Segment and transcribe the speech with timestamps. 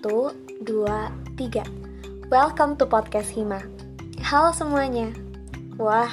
[0.00, 0.32] Satu,
[0.64, 1.60] dua, tiga.
[2.32, 3.60] Welcome to podcast Hima.
[4.24, 5.12] Halo semuanya.
[5.76, 6.08] Wah,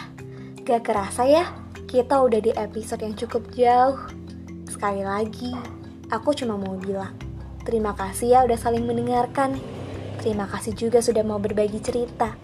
[0.68, 1.48] gak kerasa ya,
[1.88, 3.96] kita udah di episode yang cukup jauh.
[4.68, 5.55] Sekali lagi,
[6.11, 7.15] aku cuma mau bilang,
[7.64, 9.55] terima kasih ya udah saling mendengarkan.
[10.19, 12.36] Terima kasih juga sudah mau berbagi cerita.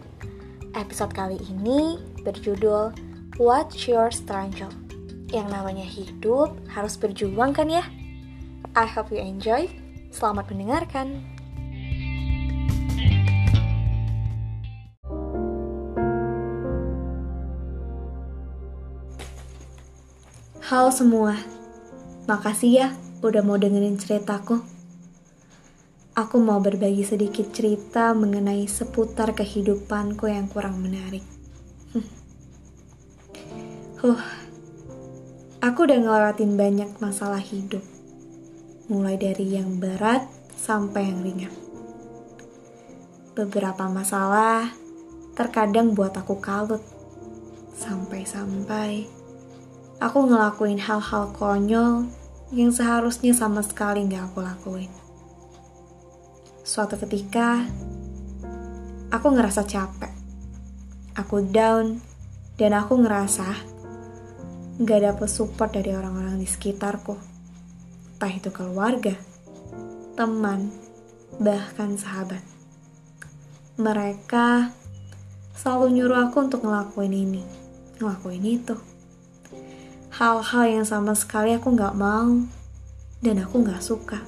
[0.80, 2.96] Episode kali ini berjudul
[3.36, 4.72] What's Your Struggle?
[5.28, 7.84] Yang namanya hidup harus berjuang kan ya?
[8.80, 9.68] I hope you enjoy.
[10.08, 11.33] Selamat mendengarkan.
[20.74, 21.38] Halo semua,
[22.26, 22.88] makasih ya
[23.22, 24.58] udah mau dengerin ceritaku.
[26.18, 31.22] Aku mau berbagi sedikit cerita mengenai seputar kehidupanku yang kurang menarik.
[34.02, 34.18] huh,
[35.62, 37.86] aku udah ngelewatin banyak masalah hidup
[38.90, 40.26] mulai dari yang berat
[40.58, 41.54] sampai yang ringan.
[43.38, 44.74] Beberapa masalah
[45.38, 46.82] terkadang buat aku kalut,
[47.78, 49.22] sampai-sampai
[50.04, 52.12] aku ngelakuin hal-hal konyol
[52.52, 54.92] yang seharusnya sama sekali gak aku lakuin.
[56.68, 57.64] Suatu ketika,
[59.08, 60.12] aku ngerasa capek,
[61.16, 62.04] aku down,
[62.60, 63.48] dan aku ngerasa
[64.84, 67.16] gak dapet support dari orang-orang di sekitarku
[68.14, 69.16] entah itu keluarga,
[70.16, 70.72] teman,
[71.44, 72.40] bahkan sahabat.
[73.76, 74.72] Mereka
[75.60, 77.44] selalu nyuruh aku untuk ngelakuin ini,
[78.00, 78.93] ngelakuin itu.
[80.14, 82.46] Hal-hal yang sama sekali aku gak mau
[83.26, 84.22] dan aku gak suka.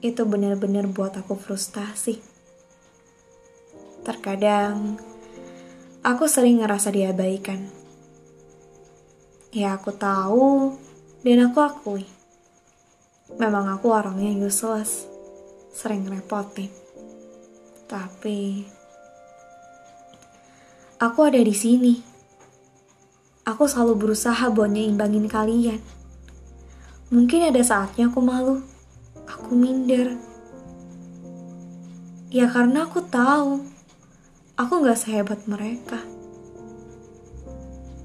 [0.00, 2.16] Itu benar-benar buat aku frustasi.
[4.08, 4.96] Terkadang,
[6.00, 7.68] aku sering ngerasa diabaikan.
[9.52, 10.76] Ya aku tahu
[11.20, 12.04] dan aku akui
[13.36, 15.04] Memang aku orangnya useless,
[15.76, 16.72] sering repotin.
[17.84, 18.64] Tapi
[20.96, 22.07] aku ada di sini.
[23.48, 25.80] Aku selalu berusaha buat nyimbangin kalian.
[27.08, 28.60] Mungkin ada saatnya aku malu,
[29.24, 30.20] aku minder.
[32.28, 33.64] Ya karena aku tahu,
[34.52, 35.96] aku gak sehebat mereka.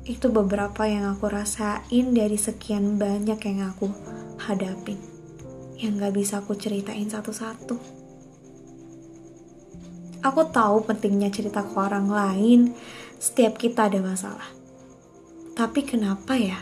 [0.07, 3.91] Itu beberapa yang aku rasain dari sekian banyak yang aku
[4.39, 4.95] hadapin
[5.75, 7.75] yang gak bisa aku ceritain satu-satu.
[10.23, 12.71] Aku tahu pentingnya cerita ke orang lain
[13.19, 14.62] setiap kita ada masalah.
[15.53, 16.57] Tapi kenapa ya?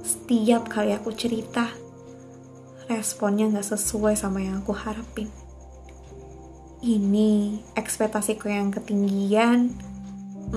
[0.00, 1.68] Setiap kali aku cerita,
[2.88, 5.28] responnya gak sesuai sama yang aku harapin.
[6.80, 9.76] Ini ekspektasiku yang ketinggian,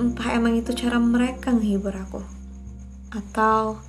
[0.00, 2.24] entah emang itu cara mereka menghibur aku.
[3.12, 3.84] Atau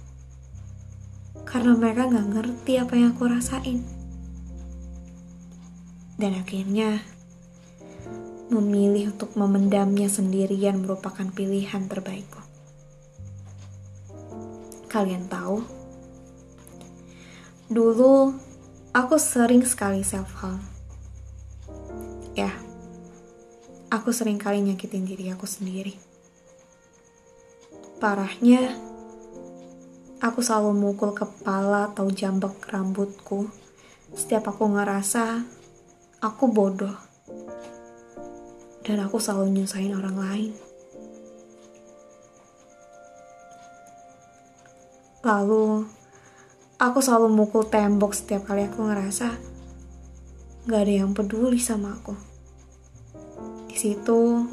[1.47, 3.79] karena mereka gak ngerti apa yang aku rasain.
[6.19, 6.99] Dan akhirnya,
[8.51, 12.40] memilih untuk memendamnya sendirian merupakan pilihan terbaikku.
[14.91, 15.63] Kalian tahu,
[17.71, 18.35] dulu
[18.91, 20.59] aku sering sekali self-harm.
[22.35, 22.51] Ya,
[23.87, 25.95] aku sering kali nyakitin diri aku sendiri.
[28.03, 28.91] Parahnya,
[30.21, 33.49] Aku selalu mukul kepala atau jambak rambutku
[34.13, 35.41] setiap aku ngerasa
[36.21, 36.93] aku bodoh.
[38.85, 40.51] Dan aku selalu nyusahin orang lain.
[45.31, 45.87] Lalu,
[46.75, 49.39] aku selalu mukul tembok setiap kali aku ngerasa
[50.67, 52.11] gak ada yang peduli sama aku.
[53.71, 54.43] Di situ,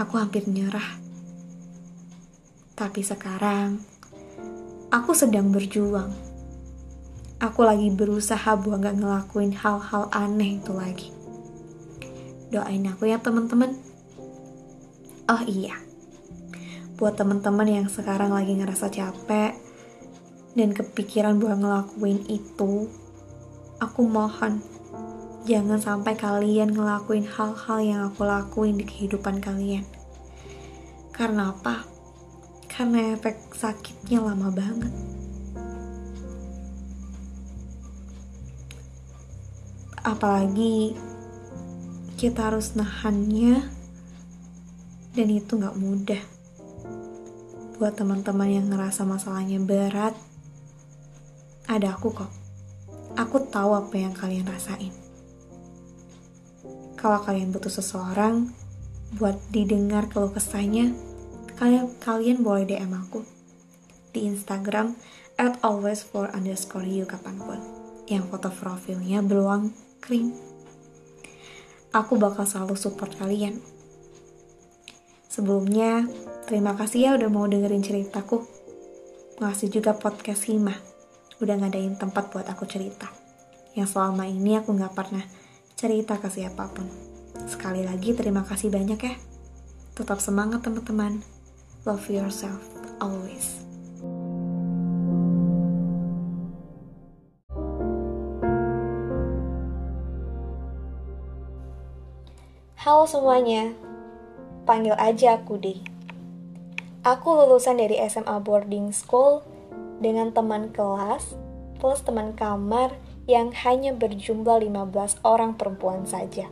[0.00, 1.04] aku hampir nyerah.
[2.72, 3.76] Tapi sekarang,
[4.94, 6.14] Aku sedang berjuang.
[7.42, 11.10] Aku lagi berusaha buat gak ngelakuin hal-hal aneh itu lagi.
[12.54, 13.74] Doain aku ya teman-teman.
[15.26, 15.74] Oh iya,
[16.94, 19.63] buat teman-teman yang sekarang lagi ngerasa capek
[20.54, 22.90] dan kepikiran buat ngelakuin itu,
[23.78, 24.62] aku mohon
[25.44, 29.84] jangan sampai kalian ngelakuin hal-hal yang aku lakuin di kehidupan kalian.
[31.14, 31.94] Karena apa?
[32.74, 34.90] karena efek sakitnya lama banget.
[40.02, 40.98] Apalagi
[42.18, 43.62] kita harus nahannya
[45.14, 46.18] dan itu gak mudah.
[47.78, 50.18] Buat teman-teman yang ngerasa masalahnya berat,
[51.68, 52.30] ada aku kok.
[53.14, 54.92] Aku tahu apa yang kalian rasain.
[56.98, 58.50] Kalau kalian butuh seseorang
[59.20, 60.90] buat didengar keluh kesahnya,
[61.54, 63.22] kalian, kalian boleh DM aku
[64.10, 64.94] di Instagram
[65.38, 67.60] at always for underscore you kapan pun
[68.06, 70.32] yang foto profilnya beruang kering.
[71.94, 73.62] Aku bakal selalu support kalian.
[75.30, 76.06] Sebelumnya,
[76.46, 78.42] terima kasih ya udah mau dengerin ceritaku.
[79.42, 80.74] Ngasih juga podcast Hima,
[81.42, 83.10] udah ngadain tempat buat aku cerita.
[83.74, 85.26] Yang selama ini aku gak pernah
[85.74, 86.86] cerita ke siapa pun.
[87.50, 89.14] Sekali lagi terima kasih banyak ya.
[89.98, 91.22] Tetap semangat teman-teman.
[91.82, 92.62] Love yourself
[93.02, 93.64] always.
[102.84, 103.72] Halo semuanya,
[104.68, 105.80] panggil aja aku deh.
[107.00, 109.40] Aku lulusan dari SMA boarding school
[110.02, 111.36] dengan teman kelas
[111.78, 112.96] plus teman kamar
[113.28, 116.48] yang hanya berjumlah 15 orang perempuan saja.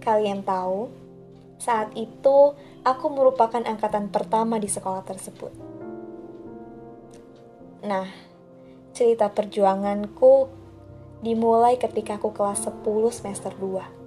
[0.00, 0.90] Kalian tahu,
[1.60, 5.52] saat itu aku merupakan angkatan pertama di sekolah tersebut.
[7.84, 8.08] Nah,
[8.96, 10.48] cerita perjuanganku
[11.20, 14.00] dimulai ketika aku kelas 10 semester 2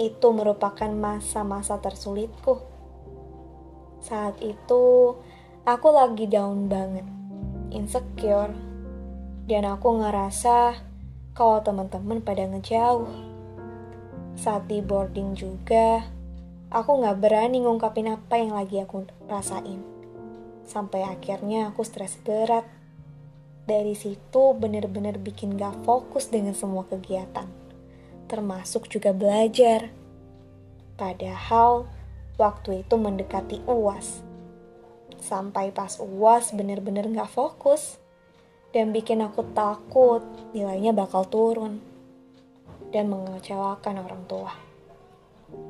[0.00, 2.64] itu merupakan masa-masa tersulitku.
[4.02, 5.14] Saat itu,
[5.62, 7.06] aku lagi down banget,
[7.70, 8.50] insecure,
[9.46, 10.78] dan aku ngerasa
[11.32, 13.08] kalau teman-teman pada ngejauh.
[14.36, 16.08] Saat di boarding juga,
[16.72, 19.84] aku gak berani ngungkapin apa yang lagi aku rasain.
[20.64, 22.64] Sampai akhirnya aku stres berat.
[23.62, 27.62] Dari situ bener-bener bikin gak fokus dengan semua kegiatan
[28.32, 29.92] termasuk juga belajar.
[30.96, 31.84] Padahal
[32.40, 34.31] waktu itu mendekati UAS.
[35.22, 38.02] Sampai pas UAS bener-bener gak fokus
[38.74, 41.78] dan bikin aku takut nilainya bakal turun
[42.90, 44.52] dan mengecewakan orang tua.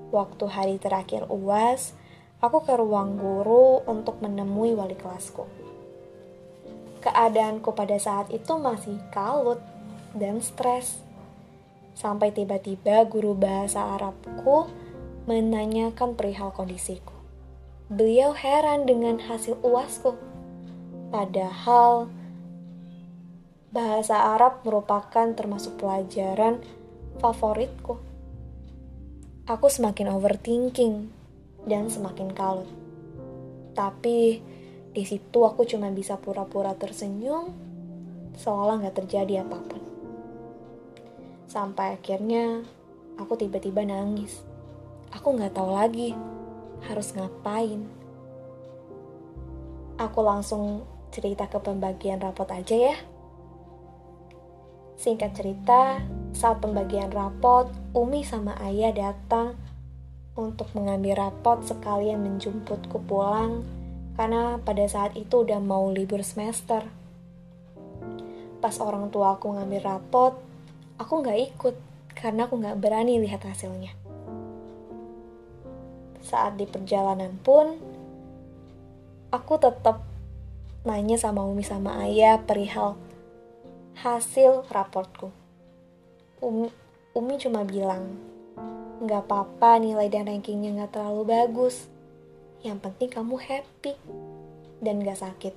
[0.09, 1.93] Waktu hari terakhir UAS,
[2.41, 5.45] aku ke ruang guru untuk menemui wali kelasku.
[7.05, 9.61] Keadaanku pada saat itu masih kalut
[10.17, 11.03] dan stres
[11.93, 14.69] Sampai tiba-tiba guru bahasa Arabku
[15.29, 17.12] menanyakan perihal kondisiku.
[17.91, 20.15] Beliau heran dengan hasil uasku.
[21.11, 22.07] Padahal
[23.75, 26.63] bahasa Arab merupakan termasuk pelajaran
[27.19, 27.99] favoritku.
[29.51, 31.11] Aku semakin overthinking
[31.67, 32.71] dan semakin kalut.
[33.75, 34.39] Tapi
[34.93, 37.51] di situ aku cuma bisa pura-pura tersenyum
[38.39, 39.83] seolah nggak terjadi apa pun.
[41.51, 42.63] Sampai akhirnya
[43.19, 44.41] aku tiba-tiba nangis.
[45.13, 46.17] Aku nggak tahu lagi
[46.87, 47.87] harus ngapain.
[50.01, 50.83] Aku langsung
[51.13, 52.97] cerita ke pembagian rapot aja ya.
[54.99, 55.99] Singkat cerita,
[56.33, 59.59] saat pembagian rapot, Umi sama Ayah datang
[60.33, 63.67] untuk mengambil rapot sekalian menjemputku pulang
[64.17, 66.85] karena pada saat itu udah mau libur semester.
[68.63, 70.33] Pas orang tua aku ngambil rapot,
[70.97, 71.75] aku nggak ikut
[72.15, 74.02] karena aku nggak berani lihat hasilnya.
[76.23, 77.77] Saat di perjalanan pun,
[79.35, 80.07] aku tetap
[80.87, 82.97] nanya sama Umi sama Ayah perihal
[83.99, 85.31] hasil raportku.
[86.41, 86.73] Umi,
[87.13, 88.17] Umi cuma bilang,
[89.03, 91.87] nggak apa-apa nilai dan rankingnya nggak terlalu bagus.
[92.63, 93.95] Yang penting kamu happy
[94.79, 95.55] dan gak sakit.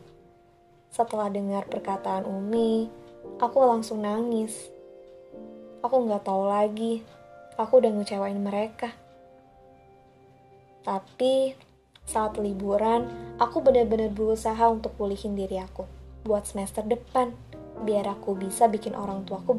[0.90, 2.90] Setelah dengar perkataan Umi,
[3.38, 4.74] aku langsung nangis
[5.86, 7.06] Aku nggak tahu lagi,
[7.62, 8.90] aku udah ngecewain mereka.
[10.86, 11.58] Tapi
[12.06, 13.10] saat liburan,
[13.42, 15.90] aku benar-benar berusaha untuk pulihin diri aku
[16.26, 17.34] buat semester depan,
[17.82, 19.58] biar aku bisa bikin orang tuaku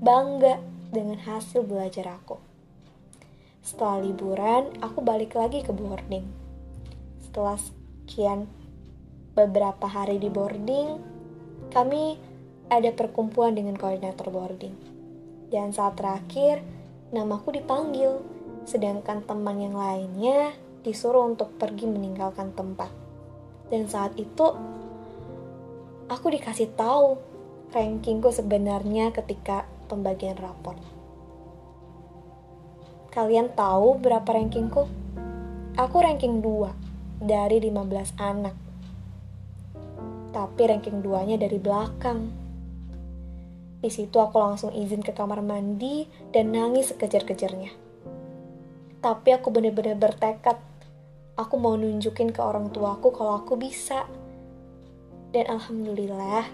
[0.00, 0.60] bangga
[0.92, 2.36] dengan hasil belajar aku.
[3.64, 6.24] Setelah liburan, aku balik lagi ke boarding.
[7.24, 8.48] Setelah sekian
[9.32, 11.00] beberapa hari di boarding,
[11.72, 12.16] kami
[12.68, 15.00] ada perkumpulan dengan koordinator boarding
[15.50, 16.62] dan saat terakhir,
[17.10, 18.22] namaku dipanggil,
[18.70, 20.54] sedangkan teman yang lainnya
[20.86, 22.94] disuruh untuk pergi meninggalkan tempat.
[23.66, 24.46] Dan saat itu,
[26.06, 27.18] aku dikasih tahu
[27.74, 30.78] rankingku sebenarnya ketika pembagian rapor.
[33.10, 34.86] Kalian tahu berapa rankingku?
[35.74, 38.54] Aku ranking 2 dari 15 anak.
[40.30, 42.30] Tapi ranking 2-nya dari belakang.
[43.82, 47.89] Di situ aku langsung izin ke kamar mandi dan nangis sekejar-kejarnya.
[49.00, 50.60] Tapi aku benar-benar bertekad.
[51.40, 54.04] Aku mau nunjukin ke orang tuaku kalau aku bisa.
[55.32, 56.44] Dan alhamdulillah,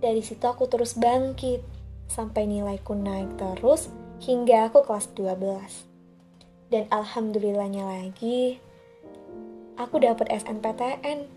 [0.00, 1.60] dari situ aku terus bangkit.
[2.08, 3.92] Sampai nilaiku naik terus
[4.24, 6.72] hingga aku kelas 12.
[6.72, 8.56] Dan alhamdulillahnya lagi,
[9.76, 11.28] aku dapat SNPTN.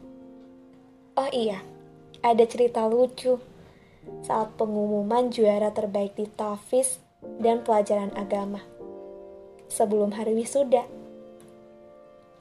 [1.20, 1.60] Oh iya,
[2.24, 3.40] ada cerita lucu
[4.24, 7.04] saat pengumuman juara terbaik di TAFIS
[7.42, 8.75] dan pelajaran agama.
[9.70, 10.86] Sebelum hari wisuda,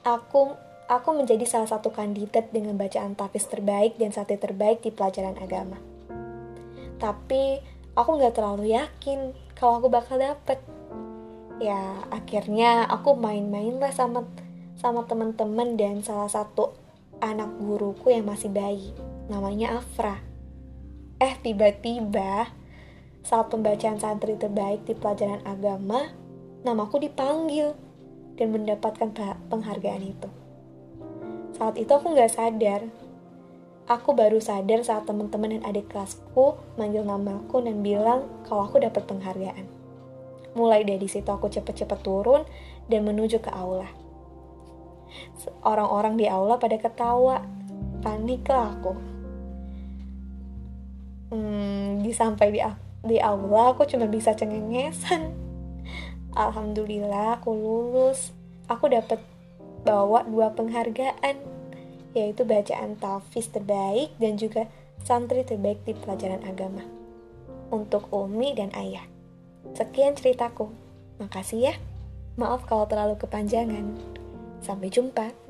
[0.05, 0.53] aku
[0.85, 5.81] aku menjadi salah satu kandidat dengan bacaan tafis terbaik dan sate terbaik di pelajaran agama.
[7.01, 7.59] Tapi
[7.97, 10.61] aku nggak terlalu yakin kalau aku bakal dapet.
[11.63, 14.27] Ya akhirnya aku main-main lah sama
[14.77, 16.77] sama teman-teman dan salah satu
[17.23, 18.93] anak guruku yang masih bayi,
[19.33, 20.21] namanya Afra.
[21.23, 22.53] Eh tiba-tiba
[23.25, 26.13] saat pembacaan santri terbaik di pelajaran agama,
[26.65, 27.77] namaku dipanggil
[28.35, 29.13] dan mendapatkan
[29.53, 30.29] penghargaan itu.
[31.55, 32.83] Saat itu aku nggak sadar.
[33.85, 39.05] Aku baru sadar saat teman-teman dan adik kelasku manggil namaku dan bilang kalau aku dapat
[39.05, 39.69] penghargaan.
[40.57, 42.49] Mulai dari situ aku cepet-cepet turun
[42.89, 43.87] dan menuju ke aula.
[45.61, 47.45] Orang-orang di aula pada ketawa,
[48.01, 48.93] panik lah aku.
[51.29, 52.61] Hmm, di sampai di
[53.05, 55.44] di aula aku cuma bisa cengengesan
[56.35, 58.35] alhamdulillah aku lulus
[58.67, 59.19] aku dapat
[59.87, 61.39] bawa dua penghargaan
[62.15, 64.71] yaitu bacaan tafis terbaik dan juga
[65.03, 66.87] santri terbaik di pelajaran agama
[67.75, 69.03] untuk Umi dan Ayah.
[69.75, 70.71] Sekian ceritaku.
[71.19, 71.75] Makasih ya.
[72.39, 73.99] Maaf kalau terlalu kepanjangan.
[74.63, 75.44] Sampai jumpa.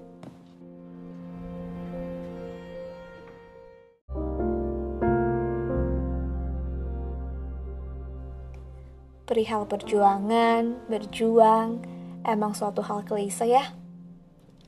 [9.35, 11.83] Perihal perjuangan, berjuang,
[12.23, 13.75] emang suatu hal klise ya.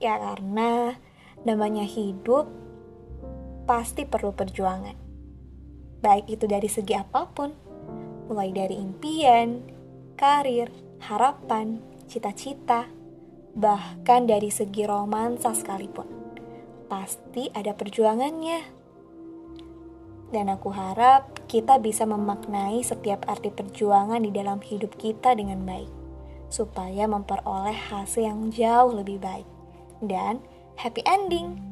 [0.03, 0.99] Ya karena
[1.47, 2.51] namanya hidup
[3.71, 4.99] pasti perlu perjuangan.
[6.03, 7.55] Baik itu dari segi apa pun,
[8.27, 9.63] mulai dari impian,
[10.19, 11.79] karir, harapan,
[12.11, 12.91] cita-cita,
[13.55, 16.11] bahkan dari segi romansa sekalipun.
[16.91, 18.76] Pasti ada perjuangannya.
[20.35, 25.89] Dan aku harap kita bisa memaknai setiap arti perjuangan di dalam hidup kita dengan baik,
[26.51, 29.47] supaya memperoleh hasil yang jauh lebih baik
[30.03, 30.43] dan
[30.75, 31.63] happy ending.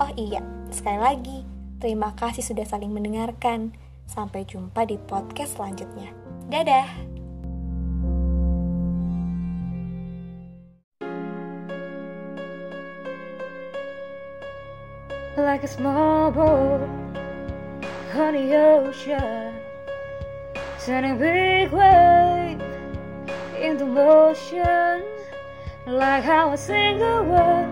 [0.00, 0.40] Oh iya,
[0.72, 1.38] sekali lagi,
[1.80, 3.76] terima kasih sudah saling mendengarkan.
[4.06, 6.14] Sampai jumpa di podcast selanjutnya.
[6.46, 6.88] Dadah!
[15.36, 17.05] Like a small boat
[18.18, 19.54] on the ocean,
[20.84, 22.60] turning big wave
[23.60, 25.04] into motion,
[25.86, 27.68] like how a single word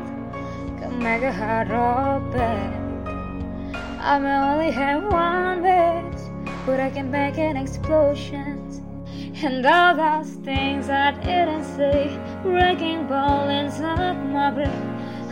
[0.79, 3.75] can make a heart open.
[4.01, 6.29] I may only have one base,
[6.67, 8.61] but I can make an explosion.
[9.43, 14.69] And all those things I didn't say, breaking ball inside my brain.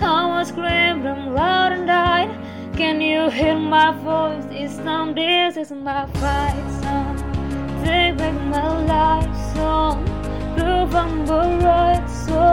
[0.00, 2.41] I was screamed loud and died.
[2.76, 4.44] Can you hear my voice?
[4.50, 7.16] It's some this is my fight song.
[7.84, 10.12] Take back my life song.
[10.94, 12.51] I'm the right song.